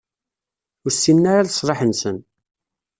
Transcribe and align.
Ur 0.85 0.91
ssinen 0.93 1.29
ara 1.31 1.47
leṣlaḥ-nsen. 1.47 2.17